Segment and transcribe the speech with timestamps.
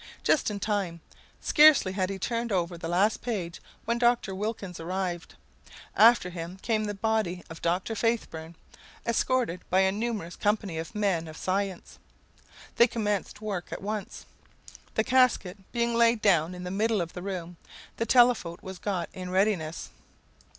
[0.23, 0.99] Just in time.
[1.41, 4.33] Scarcely had he turned over the last page when Dr.
[4.33, 5.35] Wilkins arrived.
[5.95, 7.93] After him came the body of Dr.
[7.93, 8.55] Faithburn,
[9.05, 11.99] escorted by a numerous company of men of science.
[12.77, 14.25] They commenced work at once.
[14.95, 17.57] The casket being laid down in the middle of the room,
[17.97, 19.91] the telephote was got in readiness.